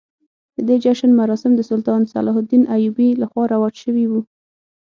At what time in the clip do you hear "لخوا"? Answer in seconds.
3.21-3.43